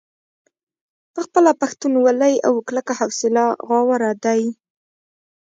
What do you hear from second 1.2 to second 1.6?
خپله